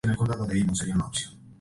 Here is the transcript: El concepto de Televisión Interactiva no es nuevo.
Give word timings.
El 0.03 0.17
concepto 0.17 0.41
de 0.45 0.47
Televisión 0.47 0.71
Interactiva 0.71 0.95
no 0.97 1.11
es 1.13 1.29
nuevo. 1.31 1.41